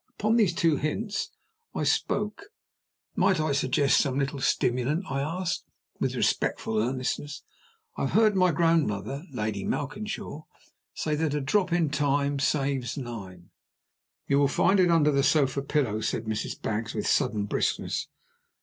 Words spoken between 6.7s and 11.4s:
earnestness. "I have heard my grandmother (Lady Malkinshaw) say that,